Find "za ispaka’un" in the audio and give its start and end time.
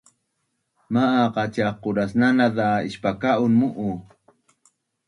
2.57-3.53